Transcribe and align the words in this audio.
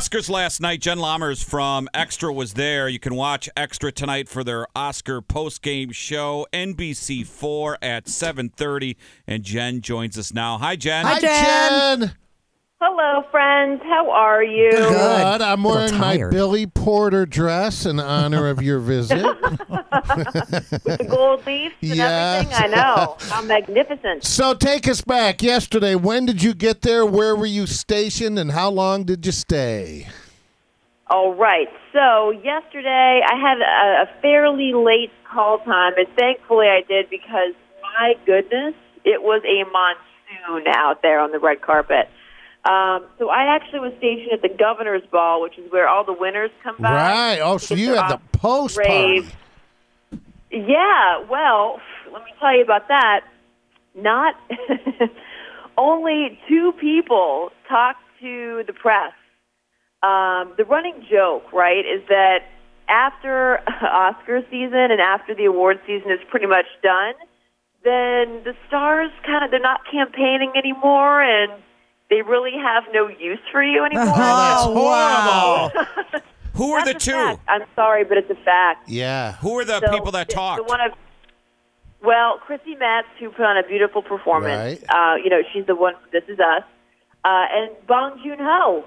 Oscars 0.00 0.30
last 0.30 0.62
night. 0.62 0.80
Jen 0.80 0.96
Lahmers 0.96 1.44
from 1.44 1.86
Extra 1.92 2.32
was 2.32 2.54
there. 2.54 2.88
You 2.88 2.98
can 2.98 3.14
watch 3.14 3.50
Extra 3.54 3.92
tonight 3.92 4.30
for 4.30 4.42
their 4.42 4.66
Oscar 4.74 5.20
post-game 5.20 5.92
show, 5.92 6.46
NBC4 6.54 7.76
at 7.82 8.08
7:30. 8.08 8.96
And 9.26 9.42
Jen 9.42 9.82
joins 9.82 10.16
us 10.16 10.32
now. 10.32 10.56
Hi, 10.56 10.74
Jen. 10.74 11.04
Hi, 11.04 11.20
Jen. 11.20 12.12
Hello, 12.82 13.22
friends. 13.30 13.82
How 13.82 14.10
are 14.10 14.42
you? 14.42 14.70
Good. 14.70 15.42
I'm 15.42 15.62
wearing 15.62 15.98
my. 15.98 16.16
Billy 16.30 16.66
Porter 16.66 17.26
dress 17.26 17.84
in 17.84 18.00
honor 18.00 18.48
of 18.48 18.62
your 18.62 18.78
visit. 18.78 19.22
With 19.22 19.60
the 19.68 21.06
gold 21.10 21.46
leaf 21.46 21.72
and 21.82 21.94
Yes. 21.96 22.46
everything. 22.46 22.72
I 22.72 22.74
know. 22.74 23.16
How 23.20 23.42
magnificent. 23.42 24.24
so 24.24 24.54
take 24.54 24.88
us 24.88 25.02
back. 25.02 25.42
Yesterday, 25.42 25.94
when 25.94 26.24
did 26.24 26.42
you 26.42 26.54
get 26.54 26.80
there? 26.80 27.04
Where 27.04 27.36
were 27.36 27.44
you 27.44 27.66
stationed? 27.66 28.38
And 28.38 28.52
how 28.52 28.70
long 28.70 29.04
did 29.04 29.26
you 29.26 29.32
stay? 29.32 30.08
All 31.08 31.34
right. 31.34 31.68
So 31.92 32.30
yesterday 32.30 33.20
I 33.30 33.36
had 33.38 33.58
a, 33.58 34.08
a 34.08 34.20
fairly 34.22 34.72
late 34.72 35.10
call 35.30 35.58
time, 35.58 35.92
and 35.98 36.08
thankfully 36.18 36.68
I 36.68 36.80
did 36.88 37.10
because 37.10 37.52
my 37.82 38.14
goodness, 38.24 38.74
it 39.04 39.20
was 39.22 39.42
a 39.44 39.64
monsoon 39.70 40.66
out 40.74 41.02
there 41.02 41.20
on 41.20 41.30
the 41.32 41.38
red 41.38 41.60
carpet. 41.60 42.08
Um, 42.64 43.06
so 43.18 43.30
I 43.30 43.54
actually 43.54 43.80
was 43.80 43.92
stationed 43.96 44.32
at 44.32 44.42
the 44.42 44.54
governor's 44.54 45.02
ball, 45.10 45.40
which 45.40 45.56
is 45.58 45.70
where 45.72 45.88
all 45.88 46.04
the 46.04 46.12
winners 46.12 46.50
come 46.62 46.76
back. 46.76 46.92
Right. 46.92 47.40
Oh, 47.40 47.56
so 47.56 47.74
you 47.74 47.94
had 47.94 48.10
the 48.10 48.20
post 48.38 48.76
party. 48.76 49.26
Yeah, 50.50 51.24
well, 51.30 51.80
let 52.12 52.22
me 52.24 52.32
tell 52.38 52.54
you 52.54 52.62
about 52.62 52.88
that. 52.88 53.20
Not 53.94 54.34
only 55.78 56.38
two 56.48 56.72
people 56.78 57.50
talked 57.68 58.02
to 58.20 58.62
the 58.66 58.72
press. 58.72 59.12
Um, 60.02 60.52
the 60.58 60.64
running 60.64 61.06
joke, 61.10 61.50
right, 61.52 61.84
is 61.86 62.02
that 62.08 62.40
after 62.88 63.58
Oscar 63.82 64.42
season 64.50 64.90
and 64.90 65.00
after 65.00 65.34
the 65.34 65.46
award 65.46 65.80
season 65.86 66.10
is 66.10 66.20
pretty 66.30 66.46
much 66.46 66.66
done, 66.82 67.14
then 67.84 68.44
the 68.44 68.54
stars 68.68 69.10
kind 69.24 69.44
of 69.44 69.50
they're 69.50 69.60
not 69.60 69.80
campaigning 69.90 70.52
anymore 70.56 71.22
and 71.22 71.52
they 72.10 72.22
really 72.22 72.52
have 72.60 72.84
no 72.92 73.08
use 73.08 73.38
for 73.52 73.62
you 73.62 73.84
anymore. 73.86 74.04
That's 74.16 74.62
Oh, 74.64 74.84
wow. 74.84 75.70
horrible. 75.72 76.20
Who 76.54 76.72
are 76.72 76.84
the 76.84 76.92
That's 76.92 77.06
a 77.06 77.10
two? 77.10 77.16
fact. 77.16 77.40
I'm 77.48 77.62
sorry, 77.76 78.04
but 78.04 78.18
it's 78.18 78.28
a 78.30 78.34
fact. 78.44 78.88
Yeah. 78.88 79.32
Who 79.34 79.56
are 79.58 79.64
the 79.64 79.80
So, 79.80 79.90
people 79.90 80.10
that 80.12 80.28
talk? 80.28 80.58
The 80.58 80.64
one 80.64 80.80
of, 80.80 80.92
well, 82.02 82.38
Chrissy 82.44 82.74
Metz, 82.76 83.06
who 83.18 83.30
put 83.30 83.44
on 83.44 83.56
a 83.56 83.62
beautiful 83.66 84.02
performance. 84.02 84.82
Uh, 84.88 85.14
you 85.22 85.30
know, 85.30 85.42
she's 85.52 85.66
the 85.66 85.76
one. 85.76 85.94
This 86.12 86.24
is 86.28 86.38
us. 86.40 86.64
Uh, 87.24 87.46
and 87.52 87.70
Bong 87.86 88.20
Joon 88.24 88.38
Ho, 88.40 88.84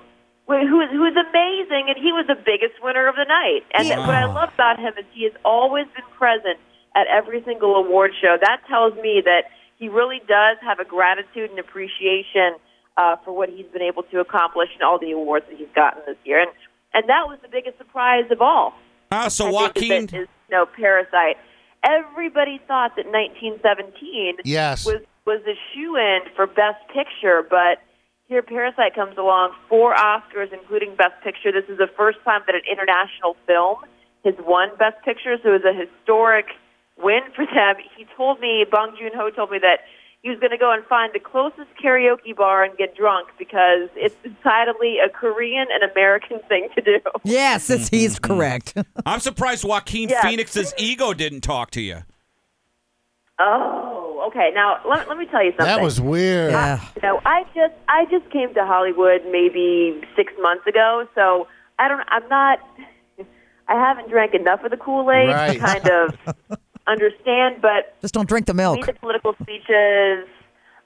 who 0.47 0.53
is 0.81 0.89
who 0.91 1.05
is 1.05 1.15
amazing, 1.15 1.85
and 1.87 1.95
he 1.97 2.11
was 2.11 2.25
the 2.27 2.35
biggest 2.35 2.73
winner 2.83 3.07
of 3.07 3.15
the 3.15 3.25
night. 3.25 3.61
And 3.73 3.87
Yeah. 3.87 3.99
what 4.05 4.15
I 4.15 4.25
love 4.25 4.49
about 4.53 4.79
him 4.79 4.93
is 4.97 5.05
he 5.13 5.23
has 5.23 5.33
always 5.45 5.85
been 5.95 6.05
present 6.17 6.59
at 6.95 7.07
every 7.07 7.43
single 7.43 7.75
award 7.75 8.11
show. 8.19 8.37
That 8.41 8.59
tells 8.67 8.93
me 8.95 9.21
that 9.25 9.45
he 9.77 9.87
really 9.89 10.19
does 10.27 10.57
have 10.61 10.79
a 10.79 10.85
gratitude 10.85 11.49
and 11.51 11.59
appreciation 11.59 12.55
uh, 12.97 13.15
for 13.23 13.31
what 13.33 13.49
he's 13.49 13.65
been 13.73 13.81
able 13.81 14.03
to 14.03 14.19
accomplish 14.19 14.69
and 14.73 14.83
all 14.83 14.99
the 14.99 15.11
awards 15.11 15.45
that 15.49 15.57
he's 15.57 15.67
gotten 15.75 16.01
this 16.05 16.17
year. 16.23 16.39
And 16.41 16.51
and 16.93 17.09
that 17.09 17.25
was 17.27 17.39
the 17.41 17.47
biggest 17.47 17.77
surprise 17.79 18.25
of 18.29 18.41
all. 18.41 18.73
Ah, 19.11 19.27
so 19.27 19.47
I 19.47 19.51
Joaquin. 19.51 20.03
is, 20.05 20.13
is 20.13 20.27
no 20.51 20.65
parasite. 20.65 21.37
Everybody 21.83 22.59
thought 22.67 22.95
that 22.95 23.05
1917 23.07 24.37
Yes. 24.45 24.85
was 24.85 25.01
was 25.25 25.41
a 25.47 25.55
shoe 25.73 25.95
in 25.95 26.19
for 26.35 26.45
Best 26.47 26.85
Picture, 26.93 27.45
but 27.49 27.79
here 28.27 28.41
Parasite 28.41 28.93
comes 28.95 29.17
along, 29.17 29.53
four 29.69 29.93
Oscars, 29.95 30.51
including 30.51 30.95
Best 30.95 31.15
Picture. 31.23 31.51
This 31.51 31.69
is 31.69 31.77
the 31.77 31.89
first 31.95 32.19
time 32.25 32.41
that 32.45 32.55
an 32.55 32.61
international 32.69 33.35
film 33.47 33.77
has 34.25 34.35
won 34.45 34.69
Best 34.77 35.03
Picture, 35.05 35.37
so 35.41 35.49
it 35.53 35.63
was 35.63 35.65
a 35.65 35.73
historic 35.73 36.47
win 36.97 37.21
for 37.35 37.45
them. 37.45 37.75
He 37.97 38.05
told 38.17 38.39
me, 38.39 38.65
Bong 38.69 38.95
Joon 38.99 39.11
Ho 39.15 39.29
told 39.29 39.51
me 39.51 39.59
that 39.59 39.81
he 40.23 40.29
was 40.29 40.39
going 40.39 40.51
to 40.51 40.57
go 40.57 40.71
and 40.73 40.85
find 40.85 41.11
the 41.13 41.19
closest 41.19 41.67
karaoke 41.83 42.33
bar 42.35 42.63
and 42.63 42.75
get 42.77 42.95
drunk 42.95 43.27
because 43.37 43.89
it's 43.95 44.15
decidedly 44.23 44.97
a 45.05 45.09
Korean 45.09 45.67
and 45.71 45.91
American 45.91 46.39
thing 46.49 46.69
to 46.75 46.81
do. 46.81 46.99
Yes, 47.23 47.69
it's, 47.69 47.85
mm-hmm, 47.85 47.95
he's 47.95 48.15
mm-hmm. 48.19 48.33
correct. 48.33 48.73
I'm 49.05 49.19
surprised 49.19 49.65
Joaquin 49.65 50.09
Yeah. 50.09 50.21
Phoenix's 50.21 50.73
ego 50.77 51.13
didn't 51.13 51.41
talk 51.41 51.71
to 51.71 51.81
you. 51.81 52.03
Oh, 53.37 54.25
okay. 54.29 54.51
Now 54.53 54.79
let, 54.87 55.09
let 55.09 55.17
me 55.17 55.25
tell 55.25 55.43
you 55.43 55.51
something. 55.51 55.65
That 55.65 55.81
was 55.81 55.99
weird. 55.99 56.51
yeah. 56.51 56.79
You 56.95 57.01
know, 57.01 57.21
I 57.25 57.43
just 57.53 57.73
I 57.89 58.05
just 58.05 58.29
came 58.31 58.53
to 58.53 58.65
Hollywood 58.65 59.21
maybe 59.29 59.99
six 60.15 60.31
months 60.39 60.65
ago, 60.67 61.05
so 61.15 61.47
I 61.79 61.87
don't. 61.89 62.03
I'm 62.07 62.27
not. 62.29 62.59
I 63.67 63.73
haven't 63.73 64.09
drank 64.09 64.33
enough 64.35 64.63
of 64.63 64.71
the 64.71 64.77
Kool 64.77 65.09
Aid 65.11 65.29
Right. 65.29 65.53
to 65.53 65.59
kind 65.59 65.89
of 65.89 66.59
understand, 66.87 67.61
but 67.61 67.95
Just 68.01 68.13
don't 68.13 68.27
drink 68.27 68.45
the 68.45 68.53
milk. 68.53 68.85
the 68.85 68.93
political 68.93 69.33
speeches. 69.41 70.27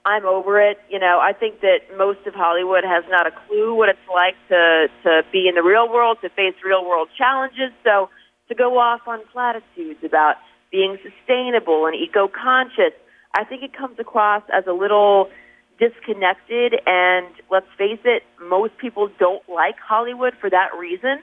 I'm 0.06 0.25
over 0.25 0.62
it. 0.62 0.78
You 0.90 1.00
know, 1.00 1.19
I 1.22 1.34
think 1.34 1.59
that 1.62 1.80
most 1.97 2.19
of 2.25 2.34
Hollywood 2.34 2.84
has 2.85 3.03
not 3.09 3.28
a 3.28 3.31
clue 3.31 3.75
what 3.75 3.90
it's 3.90 4.07
like 4.13 4.36
to 4.47 4.88
to 5.03 5.24
be 5.31 5.47
in 5.50 5.56
the 5.56 5.63
real 5.63 5.91
world, 5.91 6.19
to 6.22 6.30
face 6.30 6.56
real 6.63 6.86
world 6.86 7.09
challenges. 7.18 7.72
So 7.84 8.09
to 8.47 8.56
go 8.56 8.78
off 8.80 9.02
on 9.06 9.19
platitudes 9.34 10.00
about 10.06 10.36
being 10.72 10.97
sustainable 11.03 11.86
and 11.86 11.96
eco 11.96 12.28
conscious, 12.30 12.94
I 13.36 13.44
think 13.44 13.63
it 13.63 13.75
comes 13.75 14.00
across 14.00 14.44
as 14.53 14.66
a 14.66 14.74
little 14.74 15.30
disconnected. 15.78 16.75
And 16.86 17.28
let's 17.52 17.68
face 17.78 18.00
it, 18.06 18.24
most 18.41 18.78
people 18.78 19.09
don't 19.19 19.44
like 19.50 19.75
Hollywood 19.78 20.34
for 20.40 20.50
that 20.50 20.69
reason. 20.80 21.19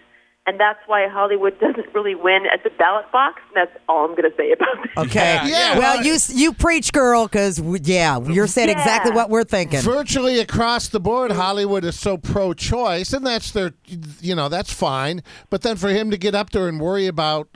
And 0.47 0.60
that's 0.60 0.81
why 0.87 1.09
Hollywood 1.09 1.59
doesn't 1.60 1.94
really 1.94 2.15
win 2.15 2.43
at 2.53 2.62
the 2.62 2.71
ballot 2.71 3.10
box. 3.12 3.41
And 3.49 3.56
that's 3.56 3.84
all 3.88 4.05
I'm 4.05 4.10
going 4.10 4.31
to 4.31 4.37
say 4.37 4.53
about 4.53 4.84
it. 4.84 4.91
Okay. 4.97 5.34
Yeah, 5.34 5.47
yeah. 5.47 5.78
Well, 5.78 6.05
you 6.05 6.16
you 6.28 6.53
preach, 6.53 6.93
girl, 6.93 7.27
because 7.27 7.60
yeah, 7.82 8.21
you're 8.21 8.47
saying 8.47 8.69
exactly 8.69 9.12
what 9.12 9.31
we're 9.31 9.44
thinking. 9.44 9.81
Virtually 9.81 10.38
across 10.41 10.88
the 10.88 11.00
board, 11.00 11.33
Hollywood 11.33 11.84
is 11.84 11.99
so 11.99 12.16
pro-choice, 12.16 13.12
and 13.12 13.27
that's 13.27 13.50
their, 13.50 13.72
you 14.21 14.34
know, 14.34 14.49
that's 14.49 14.72
fine. 14.72 15.22
But 15.50 15.62
then 15.62 15.77
for 15.77 15.88
him 15.88 16.10
to 16.10 16.16
get 16.16 16.34
up 16.34 16.50
there 16.50 16.69
and 16.69 16.81
worry 16.81 17.06
about 17.06 17.49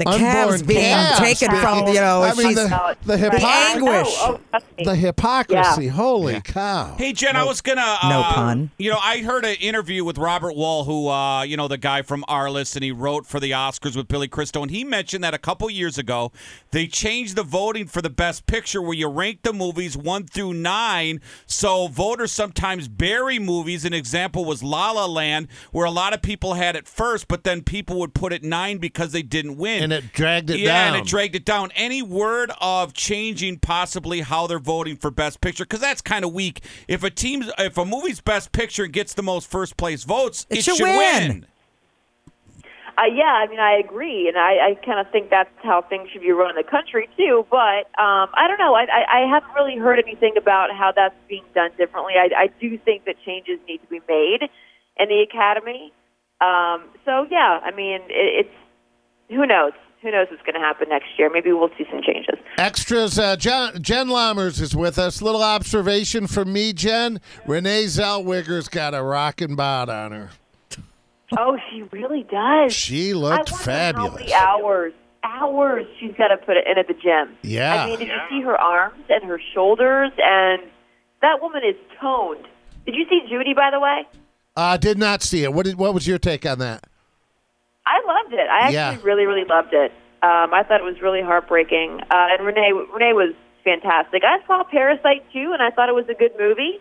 The 0.00 0.08
unborn 0.08 0.20
calves 0.32 0.62
being 0.62 0.80
calves, 0.80 1.18
taken 1.18 1.56
from 1.60 1.86
you 1.88 1.94
know. 1.94 2.22
I 2.22 2.34
mean, 2.34 2.46
she's, 2.48 2.56
the, 2.56 2.96
the, 3.04 3.18
Right. 3.18 3.32
hypocr- 3.32 3.74
anguish. 3.74 4.14
Oh, 4.18 4.40
oh, 4.54 4.58
the 4.82 4.94
hypocrisy. 4.94 5.88
Holy 5.88 6.40
cow! 6.40 6.94
Hey 6.96 7.12
Jen, 7.12 7.36
I 7.36 7.44
was 7.44 7.60
gonna. 7.60 7.82
Uh, 8.02 8.08
No 8.08 8.22
pun. 8.22 8.70
You 8.78 8.90
know, 8.90 8.98
I 9.00 9.18
heard 9.18 9.44
an 9.44 9.56
interview 9.60 10.02
with 10.04 10.16
Robert 10.16 10.54
Wuhl, 10.56 10.86
who, 10.86 11.08
uh, 11.08 11.42
you 11.42 11.56
know, 11.56 11.68
the 11.68 11.76
guy 11.76 12.00
from 12.02 12.24
Arliss, 12.28 12.74
and 12.76 12.82
he 12.84 12.92
wrote 12.92 13.26
for 13.26 13.38
the 13.40 13.50
Oscars 13.50 13.94
with 13.94 14.08
Billy 14.08 14.26
Crystal, 14.28 14.62
and 14.62 14.70
he 14.70 14.84
mentioned 14.84 15.22
that 15.22 15.34
a 15.34 15.38
couple 15.38 15.68
years 15.70 15.98
ago 15.98 16.32
they 16.70 16.86
changed 16.86 17.36
the 17.36 17.42
voting 17.42 17.86
for 17.86 18.00
the 18.00 18.08
Best 18.10 18.46
Picture, 18.46 18.80
where 18.80 18.94
you 18.94 19.06
rank 19.08 19.42
the 19.42 19.52
movies 19.52 19.96
one 19.98 20.24
through 20.26 20.54
nine. 20.54 21.20
So 21.46 21.88
voters 21.88 22.32
sometimes 22.32 22.88
bury 22.88 23.38
movies. 23.38 23.84
An 23.84 23.92
example 23.92 24.44
was 24.46 24.62
La 24.62 24.92
La 24.92 25.04
Land, 25.06 25.48
where 25.72 25.84
a 25.84 25.90
lot 25.90 26.14
of 26.14 26.22
people 26.22 26.54
had 26.54 26.74
it 26.74 26.88
first, 26.88 27.28
but 27.28 27.44
then 27.44 27.62
people 27.62 27.98
would 27.98 28.14
put 28.14 28.32
it 28.32 28.42
nine 28.42 28.78
because 28.78 29.12
they 29.12 29.22
didn't 29.22 29.56
win. 29.58 29.82
and 29.82 29.89
it 29.92 30.12
dragged 30.12 30.50
it 30.50 30.60
yeah, 30.60 30.86
down. 30.86 30.94
and 30.96 31.04
it 31.04 31.08
dragged 31.08 31.34
it 31.34 31.44
down. 31.44 31.70
Any 31.74 32.02
word 32.02 32.50
of 32.60 32.92
changing 32.94 33.58
possibly 33.58 34.20
how 34.20 34.46
they're 34.46 34.58
voting 34.58 34.96
for 34.96 35.10
Best 35.10 35.40
Picture? 35.40 35.64
Because 35.64 35.80
that's 35.80 36.00
kind 36.00 36.24
of 36.24 36.32
weak. 36.32 36.62
If 36.88 37.02
a 37.04 37.10
team's, 37.10 37.50
if 37.58 37.78
a 37.78 37.84
movie's 37.84 38.20
Best 38.20 38.52
Picture 38.52 38.86
gets 38.86 39.14
the 39.14 39.22
most 39.22 39.50
first 39.50 39.76
place 39.76 40.04
votes, 40.04 40.46
It 40.50 40.58
it, 40.58 40.64
should 40.64 40.76
should, 40.76 40.84
win. 40.86 40.96
win. 41.28 41.46
Uh, 42.98 43.04
yeah, 43.14 43.32
I 43.32 43.46
mean, 43.46 43.60
I 43.60 43.78
agree, 43.78 44.28
and 44.28 44.36
I, 44.36 44.72
I 44.72 44.74
kind 44.84 45.00
of 45.00 45.10
think 45.10 45.30
that's 45.30 45.48
how 45.62 45.80
things 45.80 46.10
should 46.12 46.20
be 46.20 46.32
run 46.32 46.50
in 46.50 46.56
the 46.56 46.68
country 46.68 47.08
too. 47.16 47.46
But 47.50 47.88
um, 47.98 48.28
I 48.34 48.44
don't 48.46 48.58
know. 48.58 48.74
I, 48.74 48.82
I, 48.92 49.22
I 49.22 49.28
haven't 49.28 49.54
really 49.54 49.78
heard 49.78 49.98
anything 49.98 50.34
about 50.36 50.70
how 50.74 50.92
that's 50.94 51.14
being 51.26 51.44
done 51.54 51.70
differently. 51.78 52.14
I, 52.18 52.28
I 52.36 52.46
do 52.60 52.76
think 52.78 53.06
that 53.06 53.14
changes 53.24 53.58
need 53.66 53.78
to 53.78 53.86
be 53.86 54.00
made 54.06 54.40
in 54.98 55.08
the 55.08 55.22
academy. 55.22 55.92
Um, 56.42 56.90
so 57.06 57.26
yeah, 57.30 57.60
I 57.62 57.70
mean, 57.74 58.00
it, 58.08 58.44
it's 58.46 58.54
who 59.30 59.46
knows. 59.46 59.72
Who 60.02 60.10
knows 60.10 60.28
what's 60.30 60.42
going 60.42 60.54
to 60.54 60.60
happen 60.60 60.88
next 60.88 61.08
year? 61.18 61.28
Maybe 61.30 61.52
we'll 61.52 61.68
see 61.76 61.84
some 61.90 62.00
changes. 62.02 62.36
Extras. 62.56 63.18
Uh, 63.18 63.36
Jen, 63.36 63.82
Jen 63.82 64.08
Lahmers 64.08 64.58
is 64.58 64.74
with 64.74 64.98
us. 64.98 65.20
Little 65.20 65.42
observation 65.42 66.26
from 66.26 66.52
me, 66.54 66.72
Jen. 66.72 67.20
Renee 67.46 67.84
Zellweger's 67.84 68.68
got 68.68 68.94
a 68.94 69.02
rockin' 69.02 69.56
bod 69.56 69.90
on 69.90 70.12
her. 70.12 70.30
Oh, 71.38 71.58
she 71.70 71.82
really 71.92 72.22
does. 72.30 72.72
She 72.72 73.10
I 73.10 73.14
looked 73.14 73.50
fabulous. 73.50 74.14
many 74.20 74.32
hours? 74.32 74.94
Hours 75.22 75.86
she's 76.00 76.14
got 76.16 76.28
to 76.28 76.38
put 76.38 76.56
it 76.56 76.64
in 76.66 76.78
at 76.78 76.88
the 76.88 76.94
gym. 76.94 77.36
Yeah. 77.42 77.84
I 77.84 77.86
mean, 77.86 77.98
did 77.98 78.08
you 78.08 78.14
see 78.30 78.40
her 78.40 78.56
arms 78.58 79.04
and 79.10 79.22
her 79.24 79.38
shoulders? 79.54 80.12
And 80.16 80.62
that 81.20 81.42
woman 81.42 81.60
is 81.62 81.76
toned. 82.00 82.46
Did 82.86 82.94
you 82.94 83.04
see 83.08 83.20
Judy, 83.28 83.52
by 83.54 83.70
the 83.70 83.78
way? 83.78 84.08
Uh, 84.56 84.78
did 84.78 84.98
not 84.98 85.22
see 85.22 85.44
it. 85.44 85.52
What 85.52 85.66
did? 85.66 85.76
What 85.76 85.92
was 85.94 86.06
your 86.06 86.18
take 86.18 86.46
on 86.46 86.58
that? 86.60 86.84
I 87.86 88.00
loved 88.06 88.34
it. 88.34 88.48
I 88.48 88.58
actually 88.60 88.74
Yeah. 88.74 88.96
really, 89.02 89.26
really 89.26 89.44
loved 89.44 89.72
it. 89.72 89.92
Um, 90.22 90.52
I 90.52 90.62
thought 90.62 90.80
it 90.80 90.84
was 90.84 91.00
really 91.00 91.22
heartbreaking. 91.22 92.00
Uh, 92.10 92.28
and 92.36 92.44
Renee, 92.46 92.72
Renee 92.92 93.12
was 93.14 93.34
fantastic. 93.64 94.22
I 94.24 94.38
saw 94.46 94.62
Parasite 94.64 95.24
too, 95.32 95.52
and 95.52 95.62
I 95.62 95.70
thought 95.70 95.88
it 95.88 95.94
was 95.94 96.08
a 96.08 96.14
good 96.14 96.32
movie. 96.38 96.78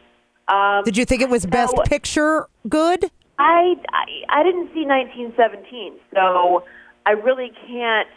Um, 0.47 0.83
Did 0.83 0.97
you 0.97 1.05
think 1.05 1.21
it 1.21 1.29
was 1.29 1.45
Best 1.45 1.75
so- 1.75 1.83
Picture 1.83 2.47
good? 2.67 3.05
I, 3.41 3.75
I 3.93 4.03
I 4.41 4.43
didn't 4.43 4.73
see 4.73 4.83
1917, 4.85 5.93
so 6.13 6.63
I 7.05 7.11
really 7.11 7.53
can't 7.67 8.09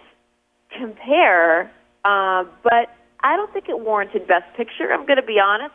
compare. 0.76 1.70
Um, 2.04 2.48
but 2.64 2.90
I 3.20 3.36
don't 3.36 3.52
think 3.52 3.68
it 3.68 3.78
warranted 3.78 4.26
Best 4.26 4.52
Picture. 4.56 4.92
I'm 4.92 5.06
going 5.06 5.18
to 5.18 5.22
be 5.26 5.38
honest. 5.38 5.74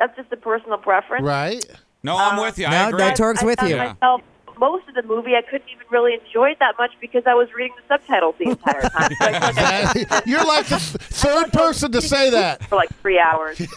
That's 0.00 0.16
just 0.16 0.32
a 0.32 0.36
personal 0.36 0.78
preference. 0.78 1.24
Right? 1.24 1.64
No, 2.02 2.16
I'm 2.18 2.40
with 2.40 2.58
you. 2.58 2.66
I 2.66 2.70
No, 2.82 2.88
agree. 2.88 3.04
no, 3.08 3.14
Torg's 3.14 3.42
with 3.44 3.58
found 3.60 3.70
you. 3.70 3.76
Myself, 3.76 4.22
most 4.58 4.88
of 4.88 4.94
the 4.94 5.02
movie, 5.02 5.34
I 5.34 5.42
couldn't 5.42 5.68
even 5.68 5.86
really 5.90 6.14
enjoy 6.14 6.50
it 6.50 6.58
that 6.60 6.74
much 6.78 6.92
because 7.00 7.22
I 7.26 7.34
was 7.34 7.48
reading 7.54 7.74
the 7.76 7.94
subtitles 7.94 8.34
the 8.38 8.50
entire 8.50 8.88
time. 8.88 9.10
So 9.16 9.24
I 9.26 10.22
You're 10.26 10.44
like 10.44 10.66
the 10.66 10.78
third 10.78 11.52
person 11.52 11.92
to 11.92 12.02
say 12.02 12.30
that. 12.30 12.64
for 12.64 12.76
like 12.76 12.94
three 13.00 13.18
hours. 13.18 13.60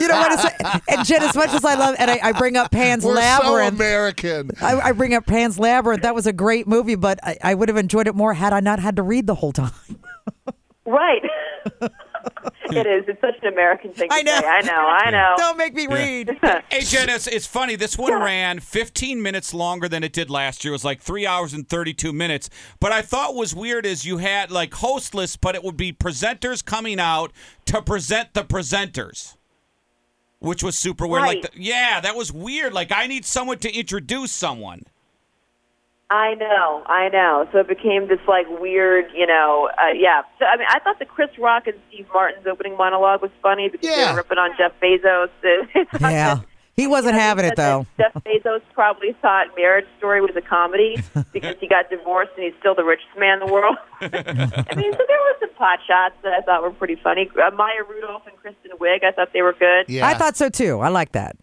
You 0.00 0.08
know 0.08 0.18
what? 0.18 0.32
It's, 0.32 0.84
and 0.88 1.06
Jen, 1.06 1.22
as 1.22 1.34
much 1.36 1.50
as 1.50 1.64
I 1.64 1.74
love, 1.74 1.94
and 1.98 2.10
I, 2.10 2.18
I 2.22 2.32
bring 2.32 2.56
up 2.56 2.70
Pan's 2.70 3.04
We're 3.04 3.20
so 3.20 3.56
American. 3.58 4.50
I, 4.60 4.80
I 4.80 4.92
bring 4.92 5.14
up 5.14 5.26
Pan's 5.26 5.58
Labyrinth. 5.58 6.02
That 6.02 6.14
was 6.14 6.26
a 6.26 6.32
great 6.32 6.66
movie, 6.66 6.94
but 6.96 7.18
I, 7.22 7.38
I 7.42 7.54
would 7.54 7.68
have 7.68 7.76
enjoyed 7.78 8.06
it 8.08 8.14
more 8.14 8.34
had 8.34 8.52
I 8.52 8.60
not 8.60 8.78
had 8.80 8.96
to 8.96 9.02
read 9.02 9.26
the 9.26 9.34
whole 9.34 9.52
time. 9.52 9.72
right. 10.84 11.22
it 12.70 12.86
is. 12.86 13.04
It's 13.08 13.20
such 13.20 13.34
an 13.42 13.52
American 13.52 13.92
thing 13.92 14.08
to 14.08 14.14
I 14.14 14.22
know. 14.22 14.40
say. 14.40 14.46
I 14.46 14.60
know. 14.62 14.72
I 14.72 15.10
know. 15.10 15.34
Don't 15.36 15.56
make 15.56 15.74
me 15.74 15.86
read. 15.86 16.38
Hey, 16.70 16.80
Jen, 16.80 17.08
it's, 17.08 17.26
it's 17.26 17.46
funny. 17.46 17.76
This 17.76 17.96
one 17.98 18.12
ran 18.12 18.58
15 18.58 19.20
minutes 19.22 19.52
longer 19.54 19.88
than 19.88 20.02
it 20.02 20.12
did 20.12 20.30
last 20.30 20.64
year. 20.64 20.72
It 20.72 20.74
was 20.74 20.84
like 20.84 21.00
three 21.00 21.26
hours 21.26 21.52
and 21.52 21.68
32 21.68 22.12
minutes. 22.12 22.50
But 22.80 22.90
I 22.92 23.02
thought 23.02 23.34
was 23.34 23.54
weird 23.54 23.86
is 23.86 24.04
you 24.04 24.18
had 24.18 24.50
like 24.50 24.72
hostless, 24.72 25.36
but 25.36 25.54
it 25.54 25.62
would 25.62 25.76
be 25.76 25.92
presenters 25.92 26.64
coming 26.64 26.98
out 26.98 27.32
to 27.66 27.82
present 27.82 28.34
the 28.34 28.44
presenters, 28.44 29.36
which 30.40 30.62
was 30.62 30.76
super 30.78 31.06
weird. 31.06 31.22
Like, 31.24 31.42
the, 31.42 31.50
yeah, 31.54 32.00
that 32.00 32.16
was 32.16 32.32
weird. 32.32 32.72
Like, 32.72 32.90
I 32.92 33.06
need 33.06 33.24
someone 33.24 33.58
to 33.58 33.72
introduce 33.72 34.32
someone. 34.32 34.84
I 36.14 36.34
know, 36.34 36.82
I 36.86 37.08
know. 37.08 37.48
So 37.50 37.58
it 37.58 37.66
became 37.68 38.06
this 38.08 38.20
like 38.28 38.46
weird, 38.60 39.06
you 39.14 39.26
know, 39.26 39.68
uh, 39.78 39.92
yeah. 39.94 40.22
So 40.38 40.44
I 40.44 40.56
mean, 40.56 40.66
I 40.70 40.78
thought 40.78 40.98
the 41.00 41.04
Chris 41.06 41.30
Rock 41.38 41.66
and 41.66 41.76
Steve 41.88 42.06
Martin's 42.14 42.46
opening 42.46 42.76
monologue 42.76 43.20
was 43.22 43.32
funny 43.42 43.68
because 43.68 43.88
they 43.88 43.96
Yeah. 43.96 44.12
were 44.12 44.18
ripping 44.18 44.38
on 44.38 44.50
Jeff 44.56 44.72
Bezos. 44.80 45.30
Yeah. 46.00 46.40
He 46.76 46.88
wasn't 46.88 47.14
you 47.14 47.18
know, 47.20 47.24
having 47.24 47.44
it, 47.44 47.54
though. 47.56 47.86
Jeff 47.98 48.14
Bezos 48.24 48.60
probably 48.72 49.14
thought 49.22 49.46
Marriage 49.56 49.86
Story 49.98 50.20
was 50.20 50.34
a 50.36 50.40
comedy 50.40 50.96
because 51.32 51.54
he 51.60 51.68
got 51.68 51.88
divorced 51.88 52.32
and 52.36 52.44
he's 52.44 52.54
still 52.58 52.74
the 52.74 52.82
richest 52.82 53.10
man 53.16 53.40
in 53.40 53.46
the 53.46 53.52
world. 53.52 53.76
I 54.00 54.06
mean, 54.74 54.92
so 54.92 54.98
there 55.06 55.20
were 55.20 55.36
some 55.40 55.50
pot 55.56 55.78
shots 55.86 56.14
that 56.24 56.32
I 56.32 56.40
thought 56.40 56.62
were 56.62 56.72
pretty 56.72 56.96
funny. 56.96 57.30
Uh, 57.40 57.50
Maya 57.54 57.82
Rudolph 57.88 58.22
and 58.26 58.36
Kristen 58.36 58.72
Wiig, 58.80 59.04
I 59.04 59.12
thought 59.12 59.28
they 59.32 59.42
were 59.42 59.52
good. 59.52 59.86
Yeah. 59.88 60.06
I 60.06 60.14
thought 60.14 60.36
so 60.36 60.48
too. 60.48 60.80
I 60.80 60.88
like 60.88 61.12
that. 61.12 61.36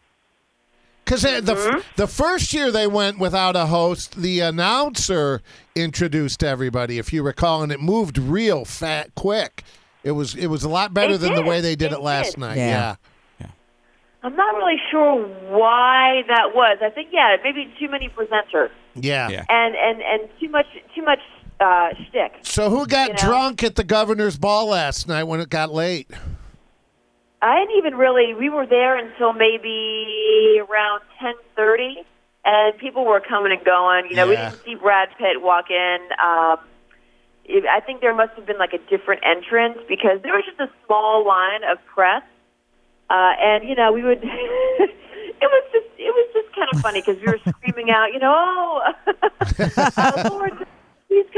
Because 1.11 1.23
the 1.43 1.53
Mm-hmm. 1.55 1.79
the 1.97 2.07
first 2.07 2.53
year 2.53 2.71
they 2.71 2.87
went 2.87 3.19
without 3.19 3.57
a 3.57 3.65
host, 3.65 4.15
the 4.15 4.39
announcer 4.39 5.41
introduced 5.75 6.41
everybody, 6.41 6.99
if 6.99 7.11
you 7.11 7.21
recall, 7.21 7.63
and 7.63 7.69
it 7.71 7.81
moved 7.81 8.17
real 8.17 8.63
fat 8.63 9.13
quick. 9.13 9.65
It 10.05 10.11
was 10.11 10.35
it 10.35 10.47
was 10.47 10.63
a 10.63 10.69
lot 10.69 10.93
better 10.93 11.15
It 11.15 11.17
than 11.17 11.33
the 11.35 11.41
way 11.43 11.59
they 11.59 11.75
did 11.75 11.91
It 11.91 11.95
it 11.95 12.01
last 12.01 12.31
did. 12.35 12.39
night. 12.39 12.57
Yeah. 12.57 12.95
Yeah. 13.41 13.47
I'm 14.23 14.37
not 14.37 14.55
really 14.55 14.77
sure 14.89 15.27
why 15.49 16.23
that 16.29 16.55
was. 16.55 16.77
I 16.81 16.89
think 16.89 17.09
yeah, 17.11 17.35
maybe 17.43 17.73
too 17.77 17.89
many 17.89 18.07
presenters 18.07 18.69
Yeah. 18.95 19.27
Yeah. 19.27 19.43
and 19.49 19.75
and 19.75 20.01
and 20.01 20.29
too 20.39 20.47
much 20.47 20.67
too 20.95 21.01
much 21.03 21.19
uh, 21.59 21.89
shtick. 22.07 22.35
So 22.43 22.69
who 22.69 22.87
got 22.87 23.07
You 23.09 23.13
know? 23.15 23.19
drunk 23.19 23.63
at 23.65 23.75
the 23.75 23.83
governor's 23.83 24.37
ball 24.37 24.67
last 24.69 25.09
night 25.09 25.25
when 25.25 25.41
it 25.41 25.49
got 25.49 25.73
late? 25.73 26.09
I 27.41 27.59
didn't 27.59 27.77
even 27.77 27.95
really. 27.95 28.33
We 28.33 28.49
were 28.49 28.67
there 28.67 28.97
until 28.97 29.33
maybe 29.33 30.59
around 30.59 31.01
ten 31.19 31.33
thirty, 31.55 31.97
and 32.45 32.77
people 32.77 33.05
were 33.05 33.19
coming 33.19 33.51
and 33.51 33.63
going. 33.65 34.05
You 34.09 34.15
know, 34.15 34.27
we 34.27 34.35
didn't 34.35 34.63
see 34.63 34.75
Brad 34.75 35.09
Pitt 35.17 35.41
walk 35.41 35.71
in. 35.71 35.97
Um, 36.23 36.57
it, 37.45 37.65
I 37.65 37.79
think 37.79 38.01
there 38.01 38.13
must 38.13 38.33
have 38.35 38.45
been 38.45 38.59
like 38.59 38.73
a 38.73 38.77
different 38.89 39.23
entrance 39.25 39.79
because 39.89 40.21
there 40.21 40.33
was 40.33 40.43
just 40.45 40.59
a 40.59 40.69
small 40.85 41.25
line 41.25 41.63
of 41.63 41.83
press, 41.85 42.23
uh, 43.09 43.33
and 43.39 43.67
you 43.67 43.75
know, 43.75 43.91
we 43.91 44.03
would. 44.03 44.19
it 45.41 45.49
was 45.49 45.63
just 45.73 45.87
it 45.97 46.13
was 46.13 46.29
just 46.33 46.55
kind 46.55 46.69
of 46.73 46.79
funny 46.81 47.01
because 47.01 47.17
we 47.21 47.31
were 47.31 47.39
screaming 47.57 47.89
out, 47.89 48.13
you 48.13 48.19
know, 48.19 48.33
oh, 48.35 48.93
oh 49.97 50.60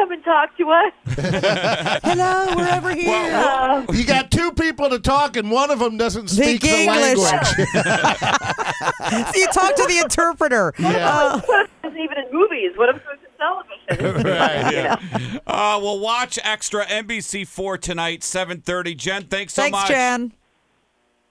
come 0.03 0.11
and 0.11 0.23
talk 0.23 0.57
to 0.57 0.69
us. 0.69 0.93
Hello, 2.03 2.55
we're 2.55 2.69
over 2.75 2.93
here. 2.93 3.33
Uh, 3.35 3.85
You 3.93 4.05
got 4.05 4.31
two 4.31 4.51
people 4.51 4.89
to 4.89 4.99
talk, 4.99 5.37
and 5.37 5.49
one 5.49 5.71
of 5.71 5.79
them 5.79 5.97
doesn't 5.97 6.29
speak 6.29 6.61
the 6.61 6.69
English. 6.69 7.17
language. 7.17 7.47
so 9.33 9.39
you 9.39 9.47
talk 9.47 9.75
to 9.75 9.85
the 9.87 9.99
interpreter. 10.03 10.73
Yeah. 10.79 11.37
It 11.37 11.69
wasn't 11.83 11.99
even 11.99 12.17
in 12.17 12.25
movies. 12.33 12.71
What 12.75 12.89
if 12.89 12.97
it 12.97 13.03
was 13.05 13.19
in 13.23 13.97
television? 13.97 14.29
Right, 14.29 14.73
You 14.73 14.83
know? 14.83 15.39
Uh, 15.47 15.79
we'll 15.81 15.99
watch 15.99 16.37
extra 16.43 16.85
NBC4 16.85 17.79
tonight, 17.79 18.21
7.30. 18.21 18.97
Jen, 18.97 19.23
thanks 19.23 19.53
so 19.53 19.61
Thanks, 19.63 19.71
much. 19.77 19.87
Jen. 19.89 20.33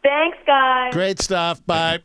Thanks, 0.02 0.38
guys. 0.46 0.92
Great 0.92 1.20
stuff. 1.20 1.64
Bye. 1.66 2.00